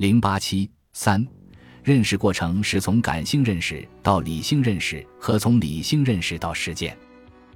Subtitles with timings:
[0.00, 1.22] 零八七三，
[1.84, 6.96] 认识过程是从感性认识到理性认识和从理性认识到实践，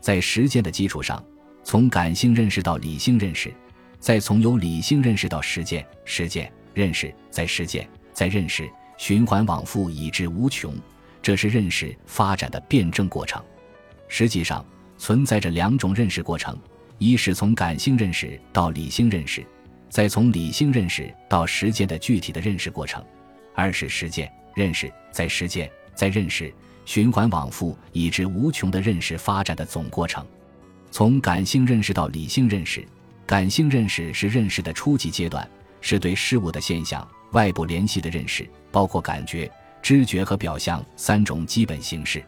[0.00, 1.24] 在实践的基础上，
[1.62, 3.54] 从感性认识到理性认识，
[4.00, 8.68] 再从由理性认识到实践，实践认识再实践再认识，
[8.98, 10.74] 循环往复以至无穷。
[11.22, 13.40] 这是认识发展的辩证过程。
[14.08, 14.66] 实际上
[14.98, 16.58] 存在着两种认识过程：
[16.98, 19.46] 一是从感性认识到理性认识，
[19.92, 23.02] 再从理性认识到实践的具体的认识过程；
[23.54, 26.50] 二是实践认识再实践再认识，
[26.86, 30.26] 循环往复以至无穷的认识发展的总过程。
[30.90, 32.82] 从感性认识到理性认识，
[33.26, 35.46] 感性认识是认识的初级阶段，
[35.82, 39.50] 是对事物的现象、外部联系的认识，包括感觉。
[39.82, 42.24] 知觉和表象三种基本形式。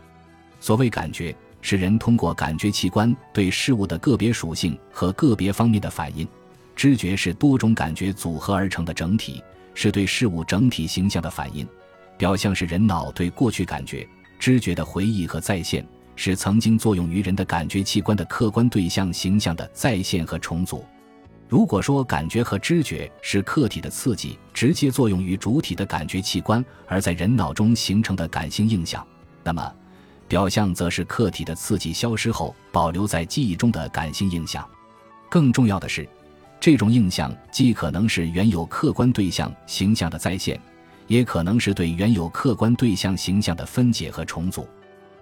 [0.60, 6.26] 所谓感觉，是人通过感觉器官对事物的个别属性和个别方面的反应；
[6.74, 9.42] 知觉是多种感觉组合而成的整体，
[9.74, 11.66] 是对事物整体形象的反应；
[12.16, 14.06] 表象是人脑对过去感觉、
[14.38, 20.85] 知觉的回忆和再现，是曾经作用于人的感觉器官的客观对象形象的再现和重组。
[21.48, 29.07] 如果说感觉和知觉是客体的刺激直接作用于主体的感觉器官，而在人脑中形成的感性印象，
[29.45, 29.73] 那么
[30.26, 34.66] 表象则是客体的刺激消失后保留在记忆中的感性印象。
[35.29, 36.09] 更重要的是，
[36.65, 40.59] 这种印象既可能是原有客观对象形象的再现，
[41.09, 44.66] 也可能是对原有客观对象形象的分解和重组。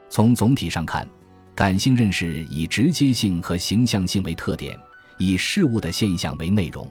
[0.09, 1.05] 从总体上看，
[1.53, 4.79] 感性认识以直接性和形象性为特点。
[5.19, 6.89] 以事物的现象为内容，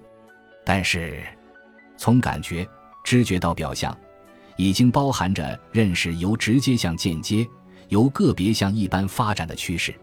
[0.65, 1.23] 但是
[1.95, 2.67] 从感觉、
[3.05, 3.97] 知觉到表象，
[4.57, 7.47] 已经包含着认识由直接向间接、
[7.87, 9.95] 由个别向一般发展的趋势。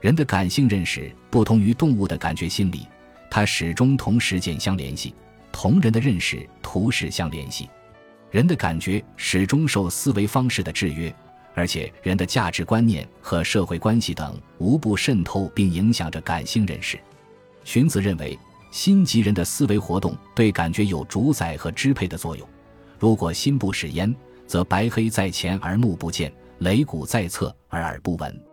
[0.00, 2.86] 人的感性认识不同于动物的感觉心理，
[3.34, 5.14] 它始终同实践相联系，
[5.50, 7.66] 同人的认识图式相联系。
[8.30, 11.10] 人的感觉始终受思维方式的制约，
[11.54, 17.00] 而且人的价值观念和社会关系等无不渗透并影响着感性认识。
[17.64, 18.38] 荀子认为，
[18.70, 22.46] 心即人的思维活动对感觉有主宰和支配的作用。
[22.98, 24.14] 如果心不使焉，
[24.46, 28.44] 则白黑在前而目不见，擂鼓在侧而耳不闻。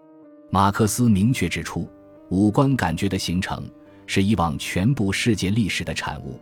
[0.50, 1.86] 马克思明确指出，
[2.30, 3.70] 五官感觉的形成
[4.10, 6.42] 是以往全部世界历史的产物。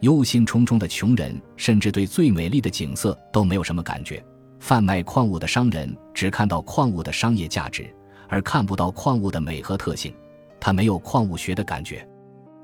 [0.00, 4.22] 忧心忡忡的穷人甚至对最美丽的景色都没有什么感觉，
[4.60, 7.90] 贩卖矿物的商人只看到矿物的商业价值，
[8.28, 10.12] 而看不到矿物的美和特性。
[10.60, 12.06] 他没有矿物学的感觉，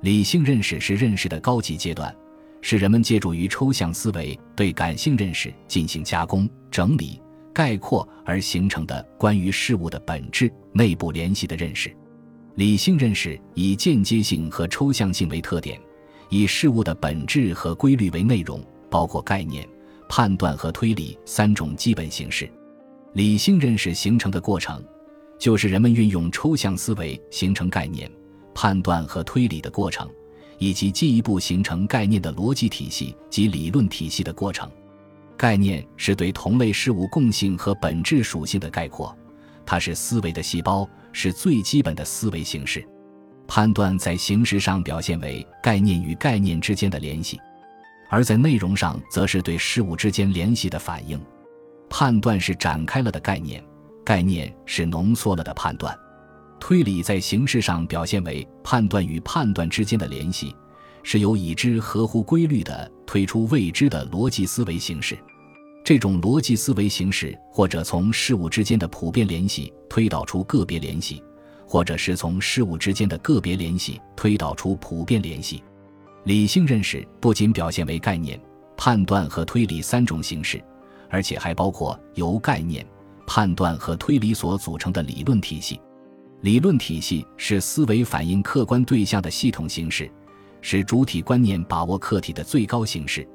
[0.03, 2.15] 理性认识是认识的高级阶段，
[2.61, 7.19] 是人们借助于抽象思维对感性认识进行加工、整理、
[7.55, 11.91] 概括而形成的关于事物的本质、内部联系的认识。
[12.57, 15.81] 理性认识以间接性和抽象性为特点，
[16.29, 19.69] 以事物的本质和规律为内容，包括概念、
[20.09, 22.51] 判断和推理三种基本形式。
[23.15, 24.83] 理性认识形成的过程。
[25.37, 28.11] 就是人们运用抽象思维形成概念、
[28.55, 30.09] 判断和推理的过程，
[30.59, 34.71] 以及进一步形成概念的逻辑体系及理论体系的过程。
[35.37, 39.15] 概念是对同类事物共性和本质属性的概括，
[39.67, 42.87] 它是思维的细胞，是最基本的思维形式。
[43.47, 47.41] 判断在形式上表现为概念与概念之间的联系，
[48.11, 51.19] 而在内容上则是对事物之间联系的反应。
[51.89, 53.65] 判断是展开了的概念。
[54.05, 55.99] 概念是浓缩了的判断，
[56.61, 60.55] 推理在形式上表现为判断与判断之间的联系，
[61.03, 65.17] 是由已知合乎规律的推出未知的逻辑思维形式。
[65.85, 71.23] 这种逻辑思维形式，或者从事物之间的普遍联系推导出个别联系，
[71.69, 75.63] 或者是从事物之间的个别联系推导出普遍联系。
[76.25, 78.41] 理性认识不仅表现为概念、
[78.79, 80.59] 判断和推理三种形式，
[81.11, 82.85] 而且还包括由概念。
[83.27, 85.81] 判断和推理所组成的理论体系，
[86.43, 90.11] 理论体系是思维反映客观对象的系统形式，
[90.61, 93.27] 是主体观念把握客体的最高形式。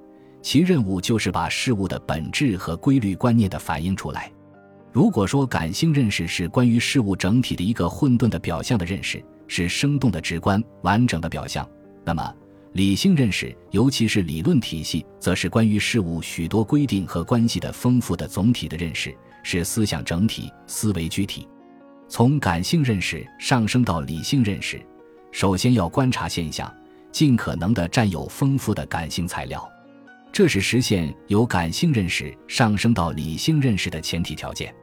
[0.42, 4.32] 其任务就是把事物的本质和规律观念的反映出来。
[4.92, 11.68] 如果说感性认识是关于事物整体的一个混沌的表象的认识，是生动的直观完整的表象，
[12.04, 12.36] 那么
[12.74, 19.16] 理性认识，尤其是理论体系，则是关于事物许多规定和关系的丰富的总体的认识。
[19.42, 21.48] 是思想整体、思维具体。
[22.10, 24.86] 从感性认识上升到理性认识，
[25.32, 26.72] 首先要观察现象，
[27.10, 29.68] 尽可能的占有丰富的感性材料，
[30.32, 34.74] 这是实现由感性认识上升到理性认识的前提条件。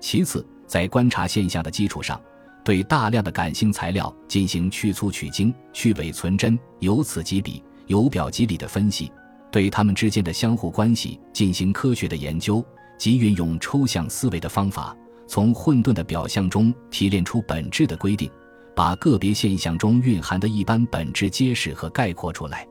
[0.00, 2.20] 其次，在观察现象的基础上，
[2.64, 9.10] 对大量的感性材料进行去粗取精、去伪存真、由此及彼、由表及里的分析。
[9.50, 12.64] 对他们之间的相互关系进行科学的研究，
[12.98, 14.96] 及运用抽象思维的方法，
[15.26, 18.30] 从混沌的表象中提炼出本质的规定，
[18.74, 22.66] 把个别现象中蕴含的一般本质揭示和概括出来。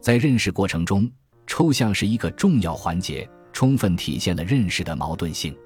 [0.00, 1.10] 在认识过程中，
[1.46, 5.56] 抽象是一个重要环节，充分体现了认识的矛盾性。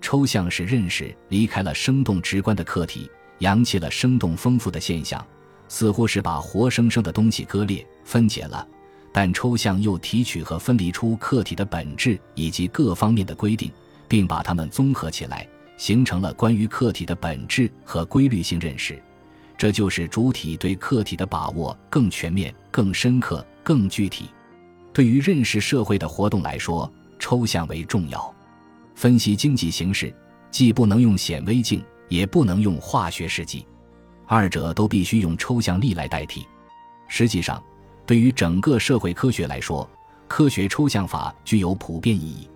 [0.00, 5.24] 抽象使认识离开了生动直观的客体，扬起了生动丰富的现象，
[5.68, 8.66] 似乎是把活生生的东西割裂分解了。
[9.12, 13.72] 但抽象又提取和分离出客体的本质以及各方面的规定，
[14.06, 15.48] 并把它们综合起来，
[15.78, 19.02] 形成了关于客体的本质和规律性认识。
[19.56, 24.28] 这就是主体对客体的把握更全面、更深刻、更具体。
[24.96, 28.34] 对于认识社会的活动来说，抽象为重要。
[28.94, 30.10] 分析经济形势，
[30.50, 33.66] 既不能用显微镜，也不能用化学试剂，
[34.24, 36.46] 二者都必须用抽象力来代替。
[37.08, 37.62] 实际上。
[38.06, 39.86] 对于整个社会科学来说，
[40.28, 42.48] 科学抽象法具有普遍意义。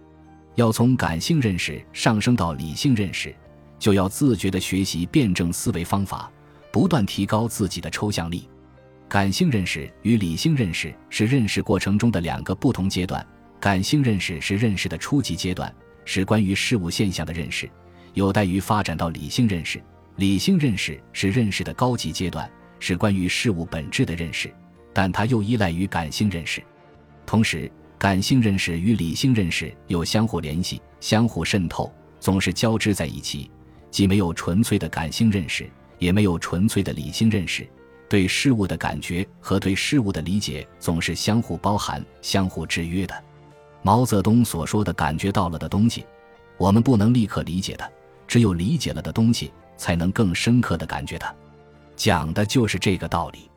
[0.54, 3.34] 要从感性认识上升到理性认识，
[3.78, 6.32] 就要自觉地学习辩证思维方法，
[6.72, 8.48] 不断提高自己的抽象力。
[9.10, 13.26] 感性认识与理性认识是认识过程中的两个不同阶段。
[13.58, 15.74] 感性认识是认识的初级阶段，
[16.04, 17.68] 是关于事物现象的认识，
[18.14, 19.82] 有待于发展到理性认识。
[20.14, 22.48] 理性认识是认识的高级阶段，
[22.78, 24.48] 是关于事物本质的认识。
[24.92, 26.62] 但它又依赖于感性认识，
[27.26, 27.68] 同时，
[27.98, 33.50] 感性认识与理性认识又相互联系、相互渗透，总是交织在一起，
[33.90, 35.68] 既没有纯粹的感性认识，
[35.98, 37.68] 也没有纯粹的理性认识。
[38.10, 43.14] 对事物的感觉和对事物的理解总是相互包含、相互制约的。
[43.82, 46.04] 毛泽东所说的感觉到了的东西，
[46.58, 47.92] 我们不能立刻理解的，
[48.26, 51.34] 只有理解了的东西，才能更深刻的感觉它。
[51.94, 53.49] 讲的就是这个道理。